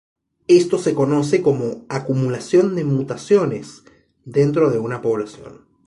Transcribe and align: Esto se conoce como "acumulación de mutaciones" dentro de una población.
Esto 0.47 0.79
se 0.79 0.95
conoce 0.95 1.43
como 1.43 1.85
"acumulación 1.87 2.75
de 2.75 2.83
mutaciones" 2.85 3.83
dentro 4.25 4.71
de 4.71 4.79
una 4.79 4.99
población. 5.03 5.67